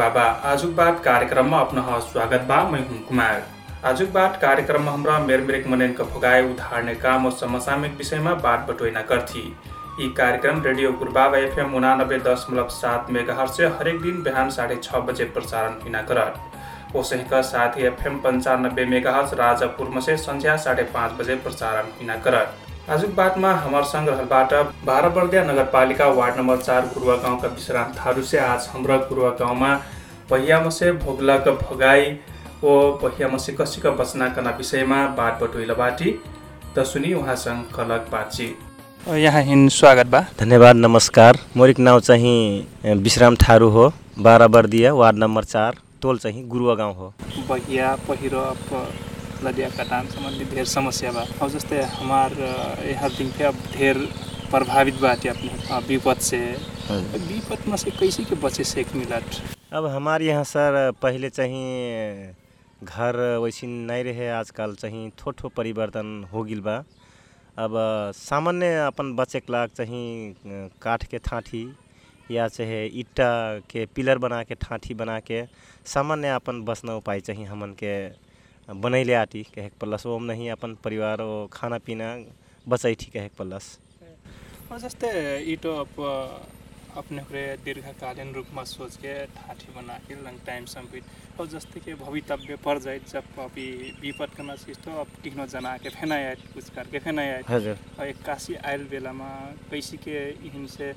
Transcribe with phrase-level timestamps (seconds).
[0.00, 3.42] बाबा आजुक बात कार्यक्रममा अपना स्वागत बा मैं हूं कुमार।
[3.84, 9.42] आजुक बात कार्यक्रममा हमरा मेरमेरेक मनैनका भोगाए उधार्ने काम और समसामयिक विषयमा बात बटोइना गर्थी
[10.00, 15.02] यी कार्यक्रम रेडियो गुरुबाबा एफएम उनानब्बे दशमलव सात मेगा से हरेक दिन बिहान साढे छ
[15.08, 19.22] बजे प्रसारण हुना करत। ओसहीका साथ ही एफएम पंचानब्बे मेगा
[20.00, 24.52] से संध्या साढे पाँच बजे प्रसारण हुना करत। आजुक बातमा हमार संग रहलबाट
[24.86, 29.68] बाह्र बर्दिया नगरपालिका वार्ड नम्बर चार गुरुवा गाउँका विश्राम थारू से आज हाम्रो गुरुवा गाउँमा
[30.30, 32.08] पहियामा से भोगलक भगाई
[32.64, 32.72] ओ
[33.02, 36.10] पहियामा से कसीका बचना कना विषयमा बात बटुइला बाटी।
[36.74, 43.36] त सुनि उहाँसँग कलक बातचीत। यहाँ हिन स्वागत बा। धन्यवाद नमस्कार। मोरिक नाउँ चाहिँ विश्राम
[43.38, 43.86] थारू हो।
[44.18, 47.12] बाह्र बर्दिया वार्ड नम्बर चार टोल चाहिँ गुरुवा गाउँ हो।
[47.48, 48.44] बहिया पहिरो
[49.44, 52.32] लदिया कटान सम्बन्धी धेर समस्या बा। और जस्तै हमार
[52.86, 53.98] यहाँ दिन पे अब ढेर
[54.50, 56.38] प्रभावित बाटे अपने विपद से।
[56.90, 59.24] विपद में से कैसे के बचे से एक मिनट?
[59.72, 62.34] अब हमारे यहाँ सर पहले चाहिँ
[62.84, 66.76] घर वैसे नहीं रहे आजकल चाहिँ थोठो परिवर्तन हो गिल बा।
[67.58, 67.72] अब
[68.16, 70.34] सामान्य अपन बचे के लाग चाहिँ
[70.82, 71.64] काठ के ठाठी
[72.30, 73.30] या चाहे ईटा
[73.70, 75.42] के पिलर बना के ठाठी बना के
[75.86, 77.94] सामान्य अपन बसना उपाय चाहिए हमन के
[78.70, 82.06] बनैले आटी कहे प्लस ओम नहीं अपन परिवार ओ खाना पीना
[82.66, 83.66] बचाई थी कहे प्लस
[84.82, 85.10] जस्तै
[85.52, 85.94] इटो अब
[87.00, 87.22] अपने
[87.64, 91.04] दीर्घकालीन रूपमा सोच के ठाठी बना के लंग टाइम सम्पित
[91.40, 93.66] और जस्तै के भवितव्य पर जाए जब अभी
[94.02, 98.04] विपद करना चीज तो अब टिक्नो जना के फेना आए कुछ करके फेना आए हजुर।
[98.06, 99.30] एक्कासी आयल बेलामा
[99.70, 100.92] कैसी के इहिन से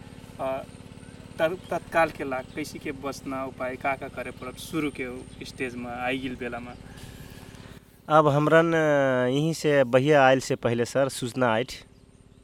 [1.39, 5.05] तर तत्काल के लाग कैसी के बचना उपाय का का करे पड़त शुरू के
[5.51, 6.73] स्टेजमा आइगिल बेलामा
[8.09, 8.73] अब हमरन
[9.33, 11.71] यहीं से बहिया आयल से पहले सर सूचना आइट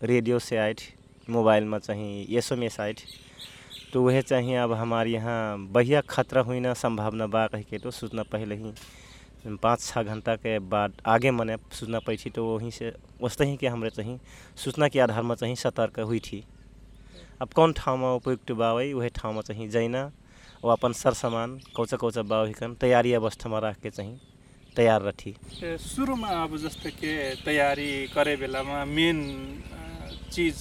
[0.09, 0.81] रेडियो से आइट
[1.29, 2.99] मोबाइल में चाहिए एस एम एस आइट
[3.93, 7.91] तो वह चाहिए अब हमारे यहाँ बहिया खतरा हुई ना संभावना बा कह के तो
[7.91, 8.71] सूचना पहले ही
[9.63, 13.57] पाँच छः घंटा के बाद आगे मने सूचना पड़ी थी तो वहीं से वस्तः ही
[13.57, 14.19] के हमारे चाहिए
[14.63, 16.43] सूचना के आधार में चाहिए सतर्क हुई थी
[17.41, 20.09] अब कौन ठाव में उपयुक्त बा वही वही ठाउँ में चाहिए जैना
[20.63, 22.45] वो अपन सर सामान कौचा कौचा बा
[22.81, 24.19] तैयारी अवस्था में रख के चाहिए
[24.79, 25.31] तैयार रथी
[25.91, 27.11] सुरुमा अब जस्तो के
[27.45, 29.17] तयारी करे बेलामा मेन
[30.33, 30.57] चिज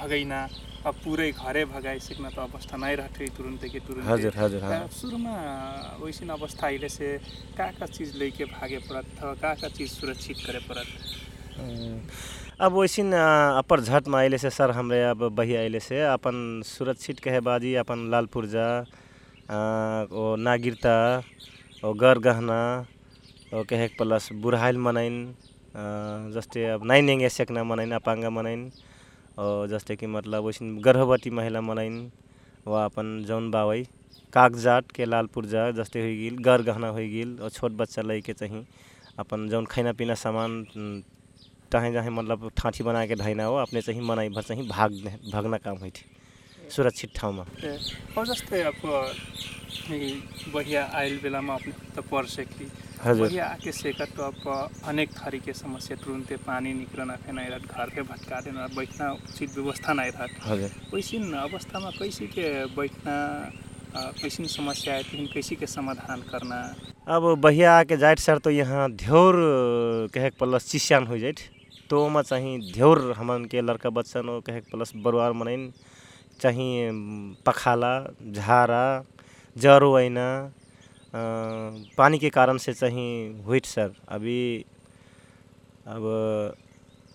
[0.00, 0.40] भगैना
[0.86, 4.62] अब पुरै घरे भगाइसक्न त अवस्था नै रहथे तुरन्त के तुरंत हजुर हजुर
[4.98, 5.34] सुरुमा
[6.02, 7.08] वैसन अवस्था अहिले से
[7.58, 10.88] का का चीज लेके भागे पड़त था का का चीज सुरक्षित करे पड़त?
[12.66, 16.36] अब वैसिन अपर झट में अले से सर हमरे अब बही अले से अपन
[16.66, 18.68] सुरक्षित कहे बाजी अपन लाल पुर्जा
[20.20, 20.94] ओ नागिरता
[21.84, 22.60] ओ गर गहना
[23.52, 25.14] कहे प्लस बुढ़ाइल मनाइन
[26.34, 28.70] जस्तै अब नाइन नेंगे सेक्ना मनाइन अपाङ्गा मनाइन
[29.72, 31.94] जस्तै कि मतलब वैसे गर्भवती महिला मनाइन
[32.66, 33.82] वा अपन जौन बावै
[34.32, 38.64] कागजात के लाल पुर्जा जस्तै हो गिल गर गहना हो गिल छोट बच्चा लैके चाहिँ
[39.24, 40.50] अपन जौन खाना पीना सामान
[41.72, 44.92] तहें जहें मतलब ठाठी बना के धैना हो अपने चाहिँ मनाइ भर चाहिँ भाग
[45.32, 45.92] भागना काम होइ
[46.76, 47.44] सुरक्षित ठाउँमा।
[48.28, 48.84] जस्तै अब
[50.52, 52.68] बढिया आइल बेलामा अपने त पर्छ कि
[53.04, 58.02] हजुर आके सेकत तो अब अनेक थरी के समस्या तुरंते पानी निकलना रहत घर के
[58.10, 63.16] भटका देना बैठना उचित व्यवस्था नहीं रहत हजुर वैसिन अवस्थामा कैसे के बैठना
[64.20, 66.58] कैसिन समस्या आए कैसे के समाधान करना?
[67.14, 69.34] अब बहिया आके जाइट सर तो यहाँ ध्योर
[70.14, 71.40] कहे प्लस चिस्यान हो जाइट
[71.90, 75.70] तो चाहिँ ध्योर हमन के लड़का बच्चन कहे प्लस बरुआर मनाइन
[76.40, 76.68] चाहिँ
[77.46, 77.92] पखाला
[78.32, 78.84] झारा
[79.56, 80.28] जरो ऐना
[81.14, 84.64] पानी के कारण से चाहिँ हुइट सर। अभी
[85.86, 86.02] अब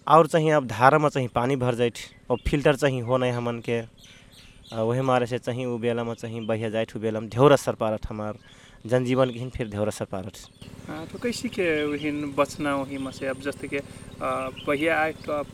[0.08, 1.98] और चाहिँ अब धारा में चाहिँ पानी भर जाइट
[2.30, 3.82] और फ़िल्टर चाहिँ हो नहीं हमन के।
[4.76, 8.06] वही मारे से चाहिँ उ में चाहिए बहिया जाइट उ बेला में। ढेर असर पारत
[8.10, 8.38] हमार।
[8.86, 10.38] जनजीवन के फिर ढेउर असर पारत
[11.12, 13.26] तो कैसे के वहीन बचना वही में से?
[13.28, 13.80] अब जैसे के
[14.22, 15.48] पहिया आए तो अब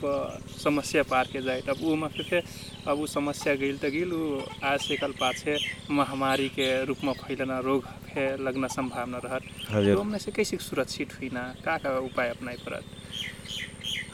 [0.58, 2.42] समस्या पार के जाए। अब वो में फिर
[2.88, 5.58] अब वो समस्या गई तो गई वो आज से कल पाछे
[5.92, 11.14] महामारी के रूप में फैलना रोग है लगना संभावना रहत। तो में से कैसे सुरक्षित
[11.20, 12.84] हुई ना का का उपाय अपनाए पड़त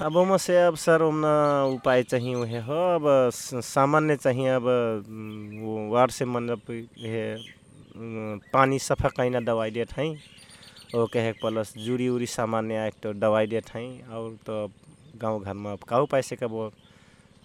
[0.01, 1.33] अब ओमा से अब सर ओमना
[1.73, 4.65] उपाय चाहिए वह हो। अब सामान्य चाहिए अब
[5.63, 7.54] वो वार्ड से मतलब ये
[7.95, 10.11] पानी सफ़ा कैना दवाई देत हैं।
[10.93, 14.67] वो कहे प्लस जूरी उरी सामान्य आए तो दवाई देत हैं और तो
[15.15, 16.53] गाँव घर में अब का उपाय से कब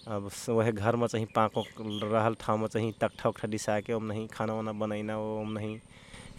[0.09, 4.05] अब वह घर में चाहिए पाको रहल ठाव में चाहिए तख्ता उख्ता दिशा के ओम
[4.05, 5.77] नहीं खाना वाना बनैना ओम नहीं।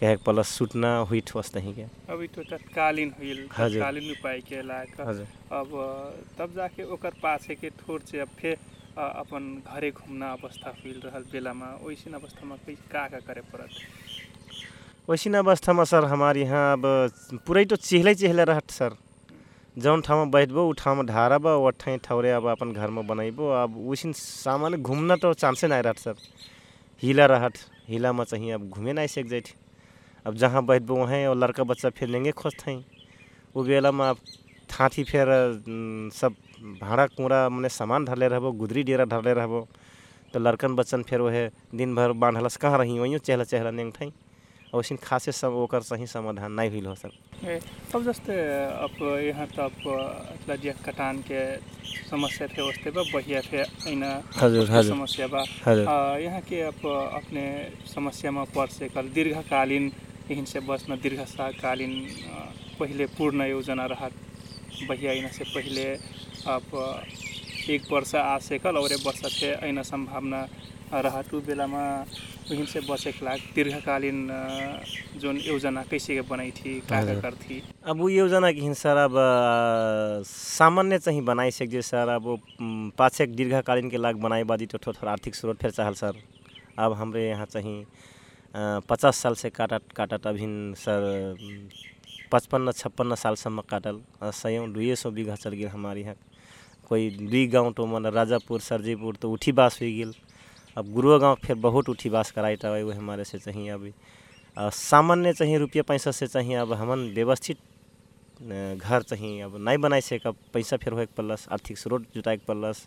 [0.00, 5.00] कहे प्लस सुटना हुई ठोस नहीं के अभी तो तत्कालीन हुई तत्कालीन उपाय के लायक।
[5.00, 5.68] अब
[6.38, 8.56] तब जाके ओकर पाछे के ठोर से अब फिर
[8.98, 12.56] अपन घरे घुम्न अवस्था हुई रहल बेलामा वैसन अवस्थामा
[12.92, 13.70] का का करे पड़त?
[15.08, 16.82] वैसी अवस्था में सर हमारे यहाँ अब
[17.46, 18.96] पूरे तो चिहले चिहले रहत सर।
[19.76, 23.48] जौन ठाउँ में बैठबो उ ठाउँ में ढारब वठाई ठौरे अब अपन घर में बनैबो
[23.62, 26.14] अब उसिन सामान्य घूमना तो चांसे नहीं रहत सर।
[27.02, 27.52] हिला रहत
[27.88, 29.52] हिला में चाहिए अब घूमे नहीं सक
[30.26, 32.84] अब जहाँ बैठबो वहीं और लड़का बच्चा फिर लेंगे खोजत
[33.56, 34.12] वो बेला में
[34.70, 35.26] थाथी फिर
[36.14, 39.66] सब भाड़ा कुड़ा मैंने सामान धरले रहबो गुदरी डेरा धरले रहबो।
[40.32, 42.98] तो लड़कन बच्चन फिर वह दिन भर बांधलस कहाँ रही?
[42.98, 44.12] वहीं चहला चहला नेंग ठाई
[44.74, 47.10] वैसे खासे सब ओकर सही समाधान नहीं हुई हो सर
[47.94, 48.36] अब जस्तै
[48.86, 48.94] अब
[49.26, 51.40] यहाँ त अब लजिया कटान के
[52.08, 53.60] समस्या थे वस्ते बा बढ़िया थे
[53.92, 54.10] ऐना
[54.40, 55.84] हजुर, हजुर। समस्या बा। हजुर।
[56.24, 56.80] यहाँ के अब
[57.20, 57.44] अपने
[57.94, 59.92] समस्या में पड़ से कल दीर्घकालीन
[60.30, 62.48] यहीं से बस्न दीर्घकालीन अ,
[62.80, 64.12] पहिले पूर्ण योजना रहत।
[64.88, 65.84] बहिया ऐना से पहिले
[66.46, 66.64] अब
[67.70, 70.46] एक वर्ष आ सकल और एक वर्ष थे ऐना संभावना
[70.94, 71.82] रहत। उ बेलामा
[72.50, 74.18] वहीं से बचे लाग दीर्घकालीन
[75.22, 79.14] जोन योजना कैसे बनाई थी का। कर थी अब वो योजना के सर अब
[80.26, 82.26] सामान्य चाहिँ बनाइ सकिए सर अब
[82.98, 86.18] पाछे एक दीर्घकालीन के लाग बनाए बादी तो थोड़ा थोड़ा आर्थिक स्रोत फिर चाहल सर।
[86.78, 87.84] अब हमरे यहाँ चाहिँ
[88.88, 91.36] पचास साल से काटत काटत अभिन सर
[92.32, 94.00] पचपन्न छप्पन्न सालसम्म काटल।
[94.34, 96.14] सयौँ दुई सौ बीघा चल गेल हमारे यहाँ।
[96.92, 100.12] कोई दुई गाँव तो मन राजापुर, सरजीपुर तो उठी बास हो गेल।
[100.76, 103.92] अब गुरुआ गाँव फिर बहुत उठी बास कराई टवाई वो हमारे से चाहिए अभी।
[104.56, 107.58] सामान्य चाहिए रुपया पैसा से चाहिए, अब हमन व्यवस्थित
[108.42, 112.44] घर चाहिए। अब नहीं बनाई सकब पैसा फिर होए के पड़लस आर्थिक स्रोत जुटाए के
[112.48, 112.86] पड़लस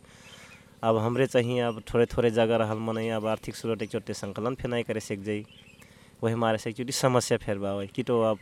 [0.84, 4.56] अब हमरे चाहिए, अब थोड़े थोड़े जगह रहल मन अब आर्थिक स्रोत एक चोटे संकलन
[4.56, 5.46] फिर नहीं करे सक जाई।
[6.24, 8.40] वही हमारे से एकचोटि समस्या फिर बा वही कि तो अब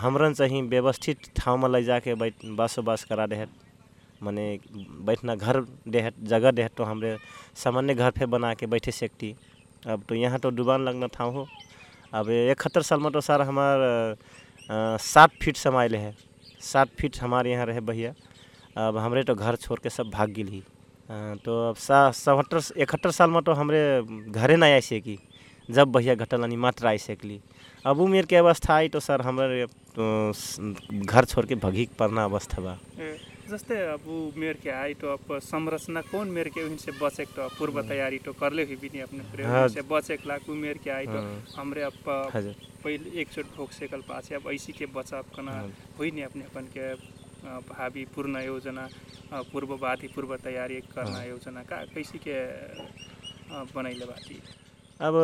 [0.00, 3.48] हमरन चाहिए व्यवस्थित ठाव में ले जाके बैठ बासो बास करा देहत।
[4.22, 4.58] मने
[5.06, 7.16] बैठना घर देहत जगह देहत तो हमरे
[7.56, 9.34] सामान्य घर फिर बना के बैठे सकती
[9.86, 11.46] अब तो यहाँ तो डुबान लगना था हो।
[12.14, 14.16] अब इकहत्तर साल में तो सर हमार
[15.02, 16.14] सात फीट समाइले है।
[16.62, 18.12] सात फीट हमारे यहाँ रहे भैया
[18.78, 20.62] अब हमरे तो घर छोड़ के सब भाग गेल ही।
[21.44, 22.10] तो अब सा
[22.76, 23.80] इकहत्तर साल में तो हमरे
[24.30, 25.18] घरे नहीं आई सकी।
[25.68, 27.40] जब भैया घटल यानी मात्र आई सकली।
[27.86, 29.66] अब उमेर के अवस्था आई तो सर हमारे
[29.98, 30.32] तो
[30.92, 33.16] घर छोड़ के भगी पड़ना अवस्था बा। ए,
[33.50, 34.04] जस्तै अब
[34.42, 37.80] मेर के आई तो अब संरचना कौन मेर के उन से बचे के तो पूर्व
[37.88, 40.16] तैयारी तो करले हुई भी नहीं अपने पूरे हाँ। उन से बचे
[40.84, 41.20] के आई तो।
[41.56, 45.68] हमरे अब पहले एक चोट भोग सेकल पाछे अब ऐसी के बचाव कना हाँ।
[45.98, 46.92] हुई नहीं अपने अपन के
[47.72, 48.88] भावी पूर्ण योजना
[49.52, 54.40] पूर्ववादी पूर्व तैयारी करना। योजना का कैसी के अ, बनैले बाटी
[55.00, 55.14] अब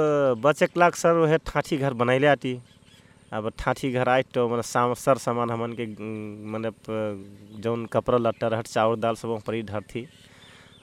[0.44, 2.54] बचे के लाग सर वह ठाठी घर बनैले आती
[3.32, 5.86] अब ठाठी घर आए तो मतलब साम, सर सामान हमन के
[6.46, 6.74] मतलब
[7.60, 10.06] जौन कपड़ा लट्टा रहत चावल दाल सब परी धरती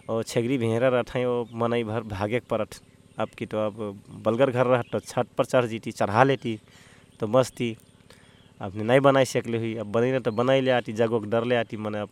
[0.10, 2.82] और छेगरी भेरा रहते वो मनई भर भागे पड़त।
[3.20, 3.80] अब की तो अब
[4.26, 6.60] बलगर घर रह तो छत पर चढ़ जीती, चढ़ा लेती
[7.20, 7.76] तो मस्ती।
[8.62, 11.56] अपने नहीं बनाई सकले हुई, अब बनी तो बनाई ले आती, जगह के डर ले
[11.56, 12.10] आती, मैंने अब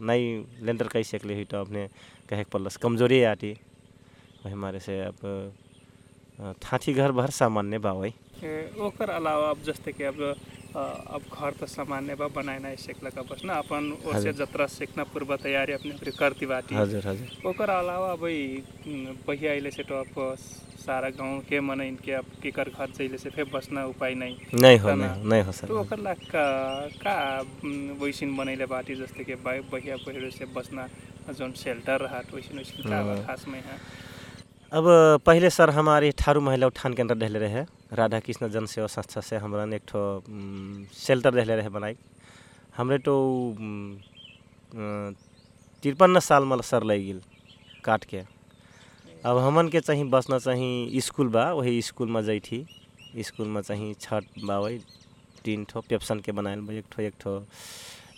[0.00, 1.86] नहीं लेंटर कही सकले हुई तो अपने
[2.28, 3.52] कहे के पड़लस कमज़ोरी आती।
[4.44, 5.16] वही हमारे से अब
[6.62, 8.12] ठाठी घर भर सामान्य बा वही
[8.86, 10.20] ओकर अलावा अब जस्तै कि अब
[10.76, 15.36] अब घर त सामान्य बा बनाए नहीं सकलक बस न अपन ओसे। जतरा सीखना पूर्व
[15.40, 20.36] तैयारी अपने करती बाटी। हजुर हजुर। ओकर अलावा अब न, पहिया अइले से तो अब
[20.84, 24.78] सारा गांव के मन इनके अब केकर घर जइले से फिर बसना उपाय नहीं नहीं
[24.78, 26.44] हो। नहीं हो तो सर। ओकर ला का
[27.00, 27.16] का
[27.64, 30.88] न, वैसिन बनैले बाटी जस्तै कि बहिया पहिरो से बसना
[31.32, 33.78] जोन शेल्टर रहत वैसिन वैसिन का। खास में है।
[34.76, 34.84] अब
[35.26, 37.62] पहले सर हमारे ठारू महिला उत्थान केंद्र रहले रहे
[37.96, 40.00] राधा कृष्ण जन सेवा संस्था से हमरा एक ठो
[41.04, 41.96] शेल्टर रहले रहे बनाई।
[42.76, 43.14] हमरे तो
[43.50, 43.96] उम,
[45.82, 47.20] तिरपन्न साल में सर लग गेल
[47.84, 48.22] काट के।
[49.24, 52.64] अब हमन के चाहिए बसना चाहिए स्कूल बा वही स्कूल में जैथी।
[53.30, 54.78] स्कूल में चाहिए छठ बा वही
[55.44, 57.42] तीन ठो पेप्सन के बनायल बा एक ठो एक ठो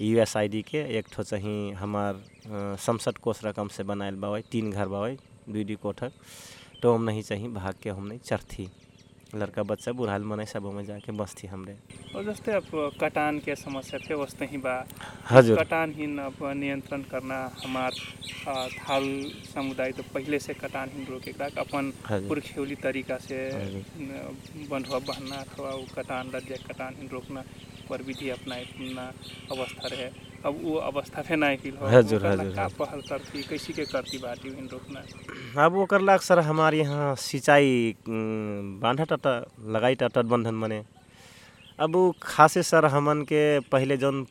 [0.01, 2.23] यू एस आई डी के एक ठो चाहिए हमार
[2.87, 5.17] संसद कोष रकम से बनायल बा वही तीन घर बा वही
[5.49, 6.13] दुई दुई कोठक।
[6.83, 8.69] तो हम नहीं चाहिए भाग के हम नहीं चढ़ती
[9.35, 11.77] लड़का बच्चा बुढ़ाल मन सब में जाके बसती हमरे।
[12.17, 12.69] और जस्ते अब
[13.01, 14.77] कटान के समस्या थे वस्ते ही बा।
[15.31, 17.93] हजुर। कटानहीन अब नियंत्रण करना हमार
[18.79, 19.05] थाल
[19.45, 21.93] समुदाय तो पहले से कटान कटानहीन रोके के अपन
[22.29, 23.39] पुरखौली तरीका से
[24.71, 27.43] बंधुआ बहना अथवा कटान लज्जा कटान कटानहीन रोकना
[27.91, 28.65] पर विधि अपनाए
[29.53, 33.73] अवस्था रहे। अब वो अवस्था फे नहीं हिल हो हजुर, हजुर, का पहल करती कैसी
[33.73, 39.35] के करती बाटी इन रोकना। अब ओकर लाग सर हमारे यहाँ सिंचाई बांधा टाटा
[39.75, 40.83] लगाई टाटा बंधन मने।
[41.81, 44.27] अब खासे सर हमन के पहले जौन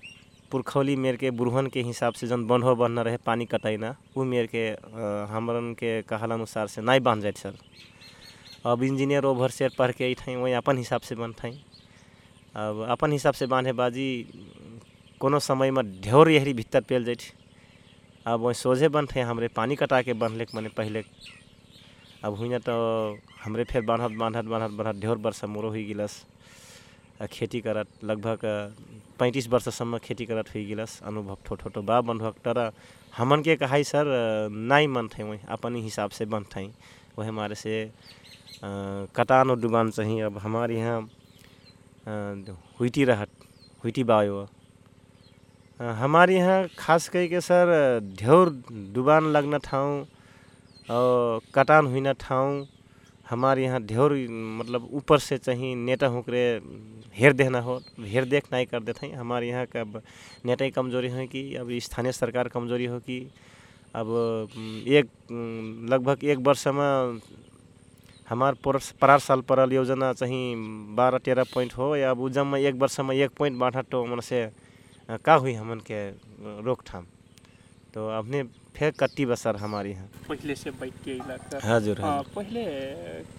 [0.52, 4.24] पुरखौली मेर के बुरहन के हिसाब से जौन बंधो बंधना रहे पानी कटाई ना उ
[4.24, 4.68] मेर के
[5.34, 7.54] हमरन के कहल अनुसार से नहीं बाँध जाए सर।
[8.66, 11.52] अब इंजीनियर ओवर सेट पढ़ के अइथई वही अपन हिसाब से बनथई
[12.56, 14.10] अब अपन हिसाब से बांधे बाजी
[15.22, 17.16] कोनो समय में ढेर यहरी भीतर पेल जाए
[18.26, 21.04] अब वहीं सोझे बनथे हमरे पानी कटा के बनले मने पहले।
[22.24, 22.74] अब हुई तो
[23.44, 26.26] हमरे फिर बांधत बांधत बांधत बांधत, ढेर वर्ष मोरो हुई गिलस।
[27.32, 28.40] खेती करत, लगभग
[29.20, 32.72] पैंतीस वर्षसम्म खेती करत हुई गिलस। अनुभव ठो ठो बा बंधुक तर
[33.18, 34.06] हमन के कहाई, सर
[34.52, 36.66] नहीं मन थे वही, अपन हिसाब से बन थे
[37.18, 37.74] वही हमारे से
[39.16, 41.02] कटान और डुबान चाहिए। अब हमारे यहाँ
[42.80, 43.30] हुईटी रहत,
[43.84, 44.48] हुईटी बायो।
[45.80, 47.70] हमारे यहाँ खास कह के सर
[48.18, 48.50] ढेर
[48.94, 50.06] डुबान लगना ठाउँ
[50.90, 52.66] और कटान हुई न ठाउँ
[53.30, 54.12] हमारे यहाँ ढेर
[54.58, 56.42] मतलब ऊपर से चाहिए नेटा हुकरे
[57.14, 59.84] हेर देना हो, हेर देख नहीं कर देते हैं। हमारे यहाँ का
[60.46, 63.20] नेटा ही कमज़ोरी है कि, अब स्थानीय सरकार कमज़ोरी हो कि,
[63.96, 64.08] अब
[64.88, 65.08] एक
[65.92, 67.20] लगभग एक वर्ष में
[68.28, 70.56] हमार परार साल परल योजना चाहिए
[70.96, 74.06] बारह तेरह पॉइंट हो, या अब उजम में एक वर्ष में एक पॉइंट बांटा तो
[74.06, 74.48] मन से
[75.10, 76.00] का हुई हमन के
[76.68, 77.06] रोकथाम?
[77.94, 78.44] तो अपने
[78.76, 82.64] फिर कट्टी बसर हमारे यहाँ। पहले से बैठ के इलाका। हजुर हाँ, हजुर पहले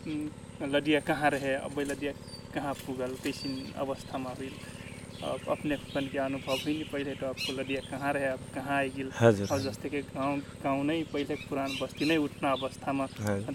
[0.09, 1.55] उम, लदिया कहाँ रहे?
[1.69, 2.13] अब लदिया
[2.55, 3.15] कहाँ पुगल?
[3.23, 8.13] कैसिन अवस्था में अब अपने अपन के अनुभव हुई नहीं पहले तो आपको लदिया कहाँ
[8.13, 8.27] रहे?
[8.27, 12.19] अब कहाँ आई गिल हजुर और जस्ते के गाँव गाँव नहीं पहले पुरान बस्ती नहीं
[12.19, 13.07] उठना अवस्था में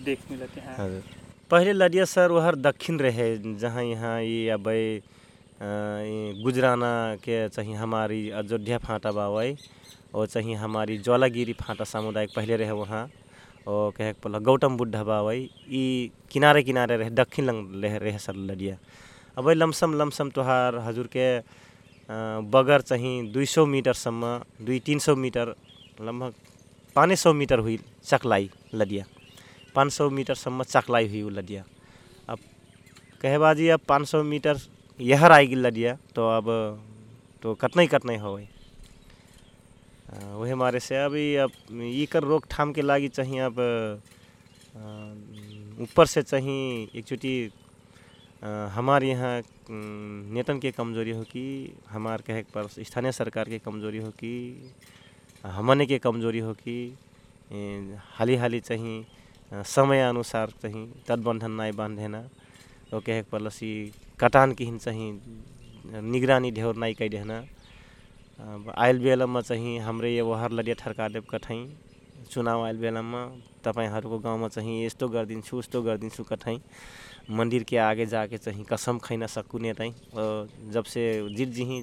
[0.06, 1.00] देख मिलते हैं। पहले
[1.52, 3.28] पहिले लडिया सर वहर दक्षिण रहे
[3.60, 4.68] जहाँ यहाँ ये अब
[5.64, 9.56] गुजराना के चाहिँ हमारी अयोध्या फाँटा बावै
[10.14, 13.08] और चाहिँ हमारी ज्वालागिरी फाँटा सामुदायिक पहले रहे वहाँ।
[13.68, 18.36] और कहे के पड़ल गौतम बुद्ध बावै ई किनारे किनारे रहे, दक्षिण लंग रहे सर
[18.36, 18.78] लडिया।
[19.38, 21.28] अब लमसम लमसम तोहार हजुर के
[22.52, 25.56] बगर चाहिँ दुई सौ मिटरसम्म दुई तिन सौ मिटर,
[26.02, 26.34] लगभग
[26.96, 29.06] पाँच सौ मिटर हुई चकलाई लडिया।
[29.76, 31.64] पाँच सौ मीटरसम्म चकलाई हुई लदिया
[32.30, 32.40] अब
[33.22, 34.58] कहे बाजी अब पाँच सौ मीटर
[35.00, 36.46] यहर आएगी लदिया तो अब
[37.44, 38.34] तो कतनई कतनई हो
[40.14, 41.52] वही हमारे से अभी अब
[41.84, 43.60] ई कर रोकथाम के लागी चाहिए अब
[45.84, 47.34] ऊपर से चाहिए एक चुटी
[48.76, 54.10] हमारे यहाँ नेतन के कमज़ोरी हो कि, हमार कहे पर स्थानीय सरकार के कमज़ोरी हो
[54.20, 54.72] कि,
[55.44, 56.76] हमने के कमज़ोरी हो कि
[58.18, 62.16] हाली हाली चाहिए समय अनुसार चाहिँ तटबन्धन नाइ बाँधेन
[62.94, 63.70] तो कहे के परलसी
[64.22, 65.10] कटान किहिन चाहिँ
[66.14, 71.58] निगरानी ढेर नाइ कैदेन अब आयल बेलामा चाहिँ हाम्रो यो वहार लडिया ठर्कादेव कठै
[72.30, 73.22] चुनाव आयल बेलामा
[73.66, 76.56] तपाईँहरूको गाउँमा चाहिँ यस्तो गरिदिन्छु उस्तो गरिदिन्छु कठै
[77.34, 81.82] मंदिर के आगे जाके चाहिँ कसम खैन सकू नेतै और जब से जित जिही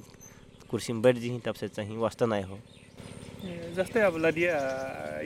[0.71, 2.59] कुर्सी में बैठ तब से चाहिँ वास्ता नहीं हो।
[3.75, 4.55] जस्तै अब लदिया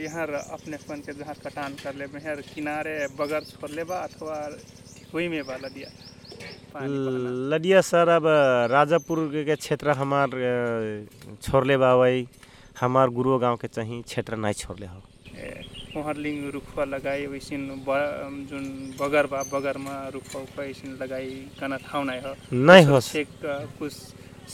[0.01, 0.27] यहाँ
[0.57, 2.07] अपने के जहाँ कटान कर ले
[2.55, 4.37] किनारे बगर छोड़ बा, अथवा
[5.15, 5.91] वही में बा लदिया।
[7.53, 8.25] लडिया सर अब
[8.73, 10.31] राजापुर के क्षेत्र हमार
[11.43, 12.27] छोड़ले बावई।
[12.81, 15.03] हमार गुरु गाँव के चाहिँ क्षेत्र नहीं छोड़ले हो।
[15.97, 18.65] वहाँ लिंग रुखवा लगाई वैसिन ब- जुन
[19.01, 21.31] बगर बा बगर में रुखवा उखवा ऐसिन लगाई
[21.61, 23.29] कना ठाउँ नहीं हो। नहीं हो। एक
[23.79, 23.93] कुछ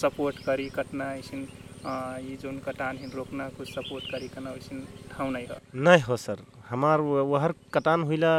[0.00, 1.48] सपोर्ट करी कटना ऐसिन
[1.84, 6.02] अ, ये जोन कटान हिन रोकना कुछ सपोर्ट करी कना वैसिन ठाउँ नहीं हो। नहीं
[6.02, 6.36] हो सर।
[6.70, 8.32] हमार वहर कटान हुईला,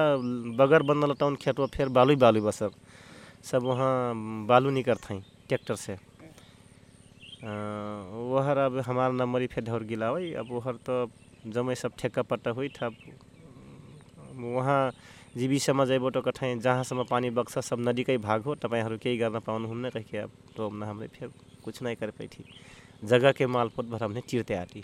[0.55, 2.71] बगर बनल टाउन खेतवा फिर बालू बालू बा सर
[3.43, 3.91] सब वहाँ
[4.47, 5.93] बालू नहीं करते ट्रैक्टर से।
[8.31, 10.95] वहर अब हमार नंबर फिर ढोर गिला हुई अब वहर तो
[11.47, 12.89] जमै सब ठेक्का पट्टा हुई था।
[14.31, 14.91] वहाँ
[15.38, 19.39] जीवी समझ अबो तो कठै जहाँसम्म पानी बग्छ सब नदीकै भाग हो तपाईँहरू केही गर्न
[19.41, 21.29] पाउनुहुन्न कहिके अब तो हमने फिर
[21.63, 22.43] कुछ नहीं कर थी।
[23.03, 24.83] जगह के मालपोत भर हमने चिरते आती।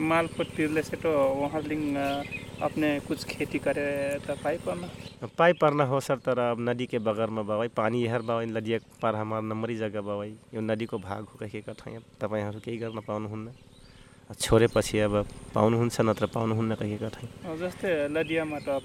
[0.00, 2.22] माल को तिरले से तो वहाँ लिंग अ,
[2.66, 3.84] अपने कुछ खेती करे
[4.26, 4.88] तो पाई पाना
[5.38, 8.78] पाई पर्ना हो सर तर अब नदी के बगर में बावै पानी यहर बावै नदिया
[9.02, 11.60] पार हमार नम्बरी जग्गा बावै यो नदीको भाग हो कहे
[11.96, 13.52] अब तपाईँहरू केही गर्न पाउनुहुन्न।
[14.30, 15.14] छोडेपछि अब
[15.54, 18.78] पाउनुहुन्छ नत्र पाउनुहुन्न कहे कठाइ और जस्तै लदियामा त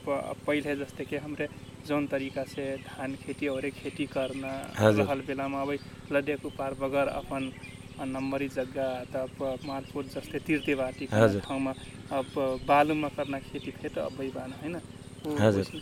[0.48, 1.48] पहिले जस्तै कि हमरे
[1.88, 5.72] जौन तरीका से धान खेती और खेती हजुर। रहल बेलामा अब
[6.12, 7.42] लदियाको पार बगर अपन
[8.04, 11.72] नम्बरी जग्गा त अब मालपुर जस्तै तिर्ते बाटी करना हजुर। ठाउँमा
[12.20, 12.28] अब
[12.68, 14.76] बालुमा करना खेती फेर त अब बान होइन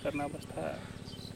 [0.03, 0.62] करना अवस्था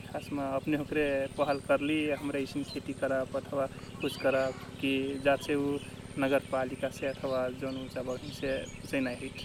[0.08, 1.06] खासमा अपने होकरे
[1.38, 3.66] पहल करली हमरे ऐसन खेती करब अथवा
[4.02, 4.94] कुछ करब कि
[5.26, 5.78] जाचे ऊ
[6.20, 8.52] नगर पालिका से अथवा जौन ऊँचा बहिन से
[8.90, 9.38] चाहिँ नहीं हिट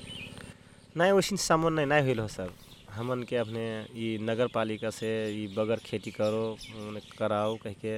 [0.97, 2.51] नहीं वैसे सामान नहीं नहीं हो सर
[2.95, 3.65] हमन के अपने
[3.97, 6.45] ये नगर पालिका से ये बगर खेती करो
[7.19, 7.95] कराओ कह के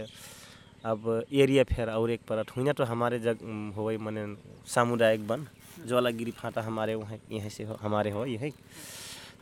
[0.85, 3.39] अब एरिया फेर और एक परत हुई ना तो हमारे जग
[3.77, 4.25] हो मने
[4.69, 5.47] सामुदायिक वन,
[5.89, 8.51] ज्वालागिरी फाटा हमारे वहाँ, यहाँ से हो, हमारे हो, यही।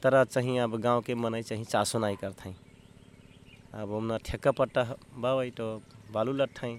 [0.03, 2.55] तरह चाहिँ अब गाँव के मनै चाहिँ चासो नाई करथाई।
[3.75, 4.83] अब ओमना ठेका पट्टा
[5.19, 5.67] बावै तो
[6.13, 6.75] बालू लट्ठाई।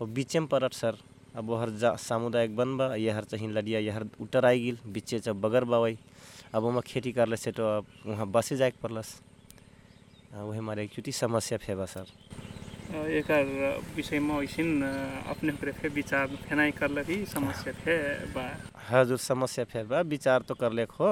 [0.00, 0.96] वो बीचे में परत सर,
[1.36, 5.40] अब हर जा, सामुदायिक बन बा, यहर चाहिँ लडिया, यहर उटर आई गिल, बीचे जब
[5.40, 5.96] बगर बावै
[6.54, 9.20] अब ओमा खेती करले से तो अब वहाँ बसे जाए परलस
[10.34, 12.06] वही हमारे एकचोटि समस्या फेबा सर।
[12.86, 13.44] एकर
[13.96, 14.68] विषयमा ऐसिन
[15.32, 17.94] अपने ओकरे फे विचार फेनाई करले भी समस्या फे
[18.34, 18.44] बा।
[18.90, 21.10] हजुर समस्या फेर बा विचार तो कर लेख हो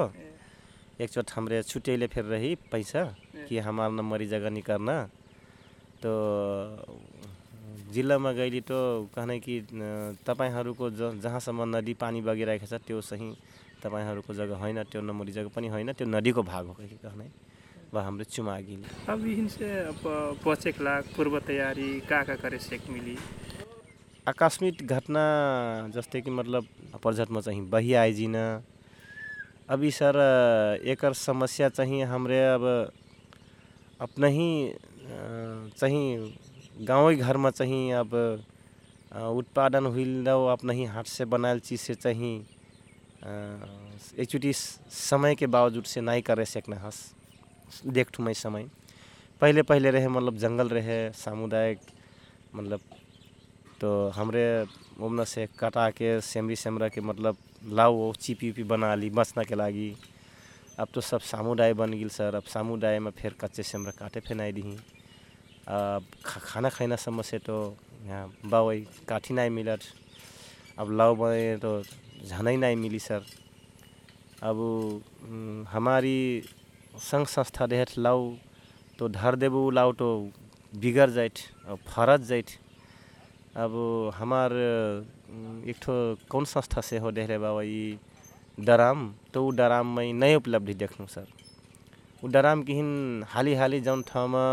[1.02, 1.62] एक चोट हमरे
[2.14, 3.02] फिर रही पैसा
[3.48, 4.96] कि हमार न मरी जगह नहीं करना
[6.02, 6.10] तो
[7.94, 8.78] जिल्लामा गइली तो
[9.14, 9.54] कहने कि
[10.26, 13.28] तपाईँहरूको ज जहाँसम्म नदी पानी बगिरहेको छ त्यो सही
[13.82, 17.26] तपाईँहरूको जग्गा होइन त्यो नमरी जग्गा पनि होइन त्यो नदीको भाग हो कि कहने
[17.94, 19.68] वा हाम्रो चुमागिली। अब से
[20.44, 23.16] बचेक लाग पूर्व तयारी का का करे सेक मिली?
[24.28, 25.22] आकस्मिक घटना
[25.94, 26.66] जस्तै कि मतलब
[27.02, 28.36] प्रझटमा चाहिँ बही आइजिन।
[29.70, 30.16] अभी सर
[30.84, 32.64] एक समस्या चाहिँ हमरे अब
[34.00, 34.48] अपना ही
[35.78, 36.04] चाहिँ
[36.82, 38.10] गाउँै घरमा चाहिँ अब
[39.14, 42.34] उत्पादन हुइल अपना ही हाथ से बनायल चीज़ से चाहिँ
[44.18, 47.13] एकचोटि समय के बावजूद से नहीं करे सकना हस।
[47.84, 48.64] देखठू मैं समय।
[49.42, 51.78] पहले पहले रहे मतलब जंगल रहे सामुदायिक
[52.54, 52.80] मतलब
[53.80, 54.44] तो हमरे
[55.00, 57.36] ओमना से कटा के सेमरी सेमरा के मतलब
[57.72, 59.94] लाओ वो चिपी उपी बना ली बचना के लागी।
[60.78, 64.52] अब तो सब सामुदाय बन गिल सर। अब सामुदाय में फिर कच्चे सेमरा काटे फेनाई
[64.52, 64.62] दी
[65.66, 67.56] अब खाना खाना समस्या तो
[68.06, 69.80] यहाँ बावै काठी नहीं मिलत।
[70.78, 71.82] अब लाओ बने तो
[72.28, 73.22] झनै नहीं मिली सर।
[74.42, 74.56] अब
[75.70, 76.18] हमारी
[77.02, 78.30] संघ संस्था देहत लाओ
[78.98, 80.08] तो धर देबू लाओ तो
[80.72, 82.50] बिगड़ जाइत और फरत जाइत
[83.64, 83.72] अब
[84.14, 84.52] हमार
[85.70, 85.92] एक ठो
[86.30, 87.98] कौन संस्था से हो देहरे बाबा ई
[88.66, 91.26] डराम तो उ डराम में उपलब्धि देखूँ सर।
[92.24, 94.44] उ डराम किहिन हाली हाली जौन ठाउँमा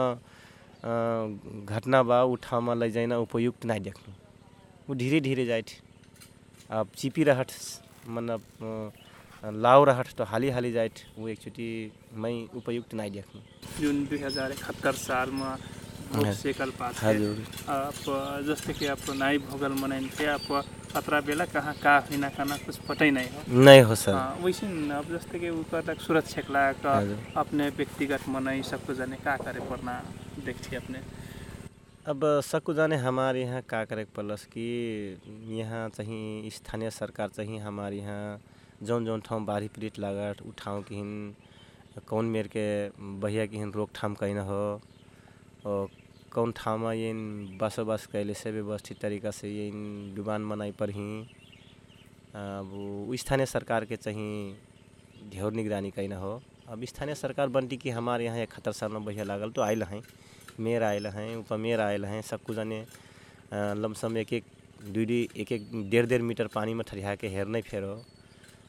[1.66, 4.14] घटना बा उ ठाउँमा लैजाइन उपयुक्त नहीं देखूँ
[4.90, 5.70] उ धीरे धीरे जाइत
[6.70, 7.52] अब चिपी रहट
[8.08, 8.42] मतलब
[9.44, 11.70] लाउ रहट तो हाली हाली जाइत उ एकचोटि
[12.14, 13.42] मैं उपयुक्त नहीं देखूँ
[13.82, 15.56] जुन दुई हजार इकहत्तर सालमा।
[16.12, 17.38] सेकल हजुर
[17.72, 18.04] आप
[18.48, 20.52] जस्तै कि आप नाई भोगल मनाइन थे आप
[20.96, 24.92] अतरा बेला कहाँ का हिना खाना कुछ पतै नहीं हो। नहीं हो सर। हाँ, वैसिन
[24.92, 26.86] अब जस्तै कि ऊपर तक सुरक्षा लाग।
[27.38, 29.94] अपने व्यक्तिगत मनाई सबको जाने का करे पर्ना
[30.46, 31.00] देखिए अपने।
[32.12, 34.68] अब सकु जाने हमारे यहाँ का करे कि
[35.60, 38.40] यहाँ चाहिँ स्थानीय सरकार चाहिँ हमारे यहाँ
[38.84, 41.36] जौन जौन ठाउँ बाढ़ी पीड़ित लागत उ ठाउँ किहिन
[42.08, 42.66] कौन मेर के
[43.22, 44.64] बहिया किहिन रोकथाम कैन हो
[45.66, 45.90] और
[46.34, 47.14] कौन ठाउँमा ये
[47.62, 49.70] बसोबस कैले से व्यवस्थित तरीका से ये
[50.16, 51.10] डुबान मनाई पर ही
[52.36, 54.56] अब स्थानीय सरकार के चाहिँ
[55.32, 59.24] ढेर निगरानी कैन हो। अब स्थानीय सरकार बनती कि हमारे यहाँ इकहत्तर साल में बहिया
[59.24, 60.02] लागल तो आयल हैं
[60.60, 62.86] मेयर आयल हैं उपमेयर आयल हैं सबको जाने अ,
[63.54, 64.44] लमसम एक एक
[64.94, 67.94] दुई एक एक डेढ़ डेढ़ मीटर पानी में ठरिया के हेर नहीं फेरो।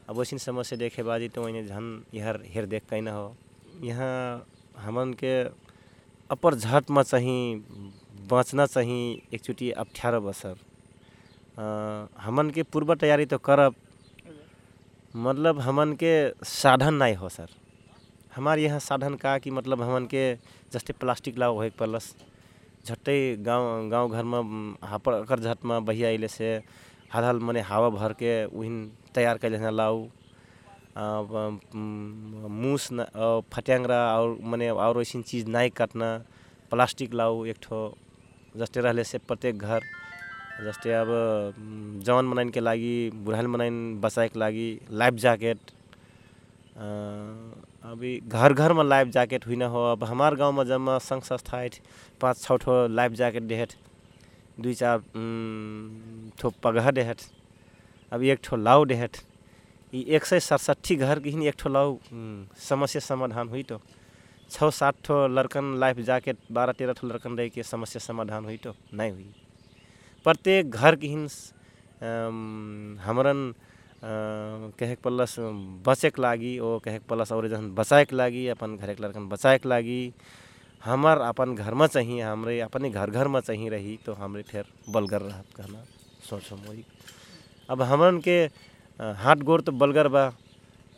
[0.08, 3.34] अब वैसी समस्या देखे बाजी तो वही झन यहर हेर देख कैन हो।
[3.82, 4.46] यहाँ
[4.78, 5.34] हमन के
[6.30, 7.64] अपर झटमा चाहिँ
[8.30, 9.02] बच्न चाहिँ
[9.34, 10.54] एकचोटि अप्ठ्यारो बसर।
[12.20, 13.74] हमन के पूर्व तैयारी तो करब
[15.16, 16.12] मतलब हमन के
[16.44, 17.48] साधन नहीं हो सर।
[18.36, 20.34] हमारे यहाँ साधन का कि मतलब हमन के
[20.72, 22.14] जस्ते प्लास्टिक लाओ होए पलस
[22.86, 24.40] झट्टै गाउँ गाउँ घरमा
[24.88, 26.58] हापर अकर में बहिया अइले से
[27.12, 28.76] हाल हाल मने हावा भर के उहिन
[29.14, 29.70] तैयार कैले हैं
[32.60, 36.08] मूस न अ, फट्याङ्ग्रा और मने और ऐसी चीज़ नहीं काटना
[36.72, 37.80] प्लास्टिक लाऊ एक ठो
[38.56, 39.80] जस्ते रहले से प्रत्येक घर।
[40.64, 41.08] जस्तै अब
[42.06, 42.94] जवान मनाइन के लागि
[43.24, 45.58] बुढान मनाइन बचाएके लागि लाइफ ज्याकेट।
[46.76, 46.88] अ,
[47.92, 51.66] अभी घर घरमा लाइफ ज्याकेट हुइन हो अब हमार गाउँमा जम्मा सङ्घ संस्था
[52.20, 53.72] पाँच छ ठो लाइफ ज्याकेट देहट
[54.60, 54.98] दुई चार
[56.38, 57.20] ठो पगह देहट
[58.12, 59.16] अब एक ठो लाउ देहट
[59.92, 63.80] एक सौ सडसट्ठी घर किहिन एक ठो उम्, समस्या समाधान हुई तो
[64.50, 68.56] छः सात ठो लड़कन लाइफ जैकेट बारह तेरह ठो लड़कन रह के समस्या समाधान हुई
[68.64, 69.30] तो नहीं हुई
[70.24, 71.26] प्रत्येक घर की हिन
[73.04, 74.06] हमरन अ,
[74.78, 75.36] कहे के पल्लस
[75.88, 79.02] बचे के लागी ओ कहे के पल्लस और जहन बचाए के लागी अपन घर के
[79.02, 80.00] लड़कन बचाए के लागी।
[80.84, 84.64] हमर अपन घर में चाहिए हमरे अपने घर घर में चाहिए रही तो हमरे फिर
[84.90, 85.84] बलगर रहत कहना।
[86.28, 86.84] सोचो मोई
[87.70, 88.38] अब हमन के
[89.22, 90.24] हाथ गोड़ तो बलगर बा।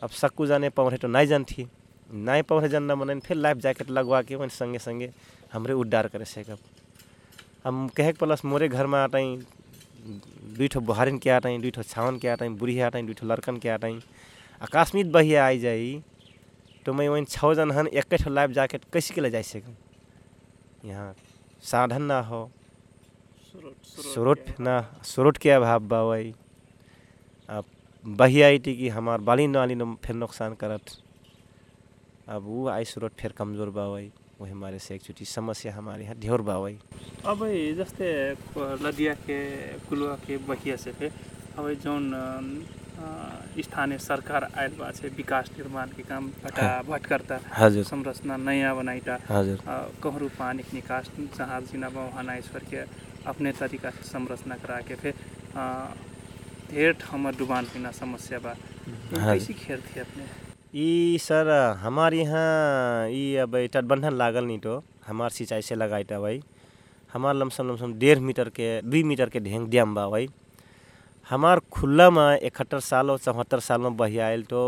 [0.03, 1.67] अब सक्कू जाने पौड़े तो नहीं जानती
[2.13, 5.11] नहीं पौड़े जानना मन फिर लाइफ जैकेट लगवा के वही संगे संगे
[5.53, 6.57] हमरे उड्डार करे सेकब
[7.65, 9.35] हम कहे प्लस मोरे घर में आटाई
[10.57, 13.57] दुई ठो बुहारिन के आटाई दुई ठो छावन के आटाई बुढ़ी आटाई दुई ठो लड़कन
[13.57, 13.99] के आटाई
[14.61, 16.01] आकाशमित बहिया आई जाई
[16.85, 19.75] तो मैं वहीं छः जन हन एक लाइफ जैकेट कैसे के ले जा सकूँ?
[20.85, 21.13] यहाँ
[21.71, 22.49] साधन ना हो
[23.85, 24.75] स्रोत ना
[25.11, 26.33] स्रोत के अभाव बा वही
[27.49, 27.65] अब
[28.05, 30.85] बही आई थी कि हमार बाली नाली फिर नुकसान करत।
[32.29, 36.03] अब वो आई स्रोत फिर कमज़ोर बा वही वही हमारे से एक चुटी समस्या हमारे
[36.03, 36.77] यहाँ ढेर बा वही
[37.31, 37.45] अब
[37.81, 38.09] जस्तै
[38.85, 39.37] नदिया के
[39.89, 40.91] कुलुआ के बहिया से
[41.57, 41.65] अब
[42.13, 42.23] अ,
[43.65, 48.73] स्थानीय सरकार आयल बा विकास निर्माण के काम भटा भटकरता हजुर। संरचना नया
[49.57, 52.83] अ, कहरु पानी के निकास जहाँ जिना बा वहाँ करके
[53.31, 55.13] अपने तरीका से संरचना करा के फिर
[56.71, 58.53] ढेर ठाउँमा डुबान बिना समस्या बा।
[59.21, 60.23] हाँ खेल थे अपने?
[60.83, 61.49] ई सर
[61.81, 66.41] हमारे यहाँ ई अब तटबंधन लागल नहीं तो हमार सिंचाई से लगाई था भाई।
[67.13, 70.27] हमार लमसम लमसम डेढ़ मीटर के दुई मीटर के ढेंग डैम बा भाई।
[71.29, 74.61] हमार खुला में इकहत्तर साल और चौहत्तर साल में बही आयल तो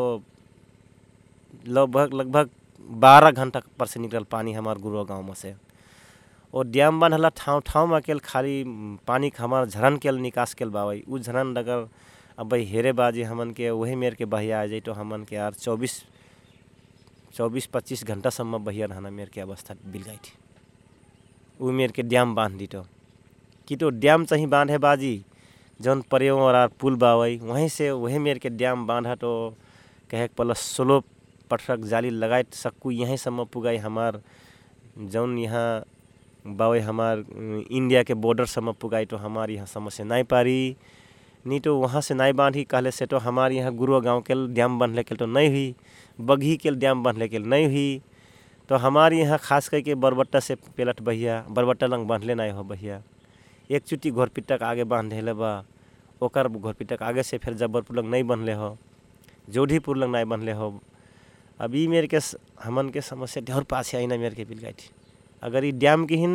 [1.67, 2.49] लगभग लगभग
[2.89, 5.53] बारह घंटा पर से निकल पानी हमार गुरुआ गाँव में से।
[6.53, 8.63] और डैम बनला ठाव ठाव में अकेल खाली
[9.07, 11.87] पानी के हमार झरन के निकास केल बा उ झरन अगर
[12.39, 15.35] अब भाई हेरे बाजी हमन के, वही मेर के बहिया आ जाई तो हमन के
[15.35, 16.03] यार चौबीस
[17.35, 20.33] चौबीस, पच्चीस घंटा सम्म बहिया रहना मेर के अवस्था बिल गई थी।
[21.61, 22.85] उ मेर के डैम बाँध दी तो।
[23.67, 25.23] कि तो डैम चाहिए बांधे बाजी
[25.79, 29.53] जौन परियों और पुल बावई, वहीं से वही मेर के डैम बांधा तो
[30.09, 30.99] कहे प्लस सोलो
[31.51, 34.19] पटरक जाली लगाए सक्कू यहीं सम्म पुगाई हमार
[34.99, 35.83] जौन यहाँ
[36.47, 40.75] बावई हमार इंडिया के बॉर्डर सम्म पुगाई तो हमार यहाँ समस्या नहीं पारी।
[41.45, 44.79] नहीं तो वहाँ से नहीं बांधी, कहले से तो हमारे यहाँ गुरुआ गाँव के डैम
[44.79, 45.75] बनले के तो नहीं हुई
[46.19, 48.01] बघी के डैम बनले के नहीं हुई।
[48.69, 53.01] तो हमारे यहाँ खास करके बरबट्टा से पेलट बहिया, बरबट्टा लंग बांधले नहीं हो बहिया।
[53.69, 55.51] एक चुट्टी घोरपिट्टक आगे बाँध बा।
[56.23, 58.77] ओकर घोरपिट्टक आगे से फिर जब्बरपुर लग नहीं बनले हो,
[59.49, 60.69] जोधीपुर लंग नहीं बनले हो।
[61.61, 62.17] अब ई मेरे के
[62.63, 64.89] हमन के समस्या ढेर पास आई ना मेरे के बिल गई
[65.43, 66.33] अगर ई डैम की हिन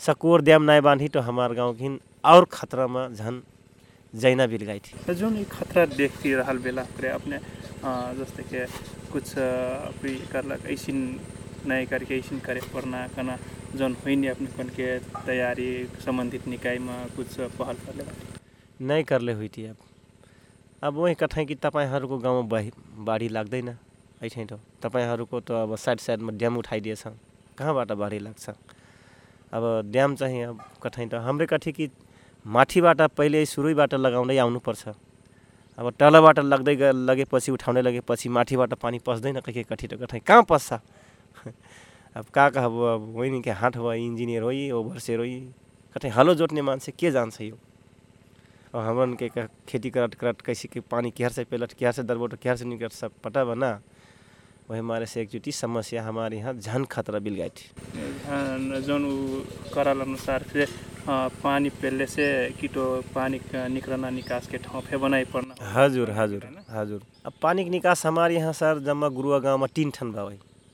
[0.00, 3.42] सकोर डैम नहीं बांधी तो हमार गाँव की हिन और खतरा में झन
[4.12, 6.82] जैना बिल गई थी त जुन खतरा देखती रहल बेला
[7.14, 7.38] अपने
[8.18, 8.64] जस्तै कि
[9.12, 10.66] कुछ अभी करलक
[11.66, 13.36] नहीं करके ऐसिन करे पड़ना कना
[13.76, 15.70] जौन होइन अपने के तैयारी
[17.16, 18.04] कुछ पहल बाटे
[18.80, 19.76] नहीं करले हुई अब।
[20.82, 22.60] अब वही कथें कि तपाईँहरूको गाउँमा
[23.04, 23.68] बाढी लाग्दैन
[24.22, 27.02] ऐठै त तपाईँहरूको त अब साइड साइडमा ड्याम उठाइदिएछ।
[27.58, 28.48] कहाँबाट बाढी लाग्छ?
[29.52, 31.88] अब ड्याम चाहिँ अब कठै त हाम्रै कथी कि
[32.46, 34.84] माथिबाट पहिले सुरुबाट लगाउँदै आउनुपर्छ।
[35.78, 40.80] अब तलबाट लग्दै लगेपछि उठाउँदै लगेपछि माथिबाट पानी पस्दैन। कहीँ कथी त कठै कहाँ पस्छ?
[42.16, 45.26] अब का कहब अब वही के हाथ हो इन्जिनियर हो ओभरसेयर हो
[45.96, 47.56] कठै हलो जोत्ने मान्छे के जान्छ यो?
[48.74, 49.28] और हमन के
[49.68, 52.88] खेती करत करत कैसे के पानी केहर से पेलट केहर से दरबोट केहर से निकल
[52.94, 53.70] सब पता बना।
[54.70, 59.02] वही हमारे से एक जुटी समस्या हमारे यहाँ झन खतरा बिल गई थी। जौन
[59.74, 60.68] करल अनुसार फिर
[61.08, 62.24] अ, पानी पेलले से
[62.60, 63.40] कीटो पानी
[63.74, 68.34] निकलना निकास के ठाउँ फे बनाई पर्ना हजुर हजुर हजुर। अब पानी के निकास हमारे
[68.36, 70.28] यहाँ सर जम्मा गुरुआ गाँव में तीन ठन बा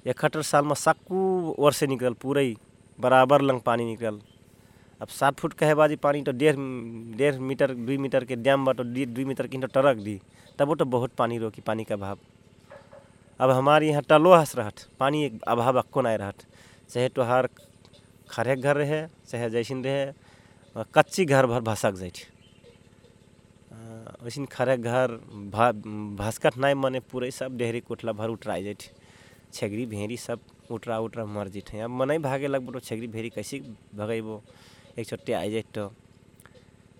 [0.06, 2.54] इकहत्तर साल में सक्कू से निकल पूरे
[2.98, 4.20] बराबर लंग पानी निकल
[5.00, 6.56] अब सात फुट कहे बाजी पानी तो डेढ़
[7.16, 10.20] डेढ़ मीटर, दुई मीटर के डैम बा तो दुई मीटर की तो टरक दी,
[10.58, 12.18] तब वो तो बहुत पानी रोकी, पानी का अभाव।
[13.40, 16.46] अब हमारे यहाँ टलो हंस रहत, पानी एक अभाव अक्को नहीं रहत।
[16.90, 17.48] चाहे तोहार
[18.30, 22.16] खरे घर रहे, चाहे जैसिन रहे कच्ची घर भर भसक जाइत
[24.22, 25.12] वैसिन खरे घर,
[25.52, 25.70] भा
[26.16, 28.82] भसकट नहीं मने, पूरे सब डेहरी कोठला भर उतराई जाइत
[29.52, 33.58] छेगरी भेरी सब उतरा उतरा मर जित अब मनै भागे लगबो तो छेगरी भेरी कैसे
[33.94, 34.42] भगेबो?
[34.98, 35.92] एक छोटे आई जाइत तो।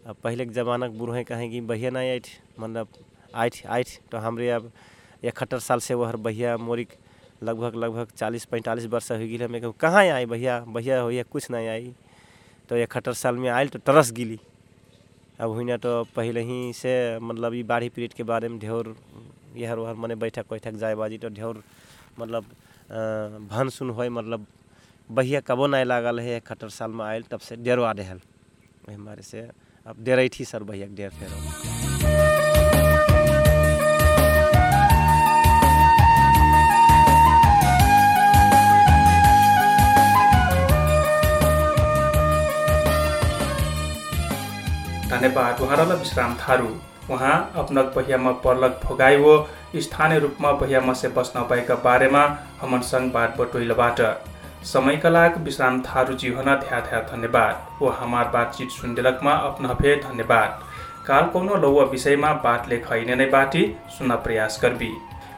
[0.07, 2.27] अब पहले के जमाना के बूढ़े कहें कि बहिया नहीं आठ
[2.61, 2.89] मतलब
[3.35, 4.71] आठ आठ तो हमरे अब
[5.25, 6.89] इकहत्तर साल से वह बहिया मोरिक
[7.43, 11.51] लगभग लगभग चालीस, पैंतालीस वर्ष हो गई हमें कहाँ आई भैया भैया हो या कुछ
[11.51, 11.95] नहीं आई।
[12.69, 14.39] तो इकहत्तर साल में आयल तो तरस गिली।
[15.41, 18.95] अब हुई तो पहले ही से मतलब ये बाढ़ी पीड़ित के बारे में ढेर
[19.57, 21.63] यहर वहर मने बैठक वैठक जाए बाजी तो ढेर
[22.19, 22.45] मतलब
[23.51, 24.47] भन सुन होय मतलब
[25.11, 28.21] बहिया कबो नहीं लागल है इकहत्तर साल में आयल, तब से डेरवा देहल।
[28.87, 29.49] वही हमारे से
[29.87, 31.31] अब डेर थी सर भैया डेर फेर
[45.07, 46.69] धन्यवाद। उहाँहरूलाई विश्राम थारू।
[47.11, 49.35] उहाँ अपनक पहियामा पर्लक भोगाई वो
[49.83, 52.25] स्थानीय रूपमा पहियामा से बस्न भएका बारेमा
[52.61, 54.01] हमन संग बात बटोइलबाट
[54.65, 59.95] समयका लागि विश्राम थारू जी होना ध्या ध्या धन्यवाद। वो हमार बातचीत सुनदिलकमा अपना भे
[59.99, 60.63] धन्यवाद।
[61.07, 64.91] काल कोनो लौवा विषयमा बात लेख हैने नै बाटी सुन्न प्रयास करबी।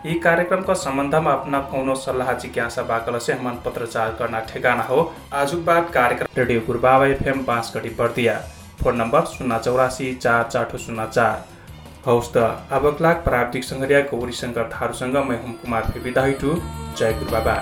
[0.06, 5.64] यी कार्यक्रमका सम्बन्धमा अपना कौनो सल्लाह जिज्ञासा बाकल से हमान पत्रचार करना ठेगाना हो। आजुक
[5.64, 8.40] बाद कार्यक्रम radio Gurubaba FM Bansgadhi Bardiya.
[8.82, 11.57] Phone number शून्य चौरासी चार चार शून्य चार।
[12.08, 12.42] हौस् त।
[12.72, 16.24] अब क्लाक प्राविधिक सङ्घर्या गौरी शङ्कर थारूसँग मै हुम कुमार विदा
[16.98, 17.56] जय गुरुबाबा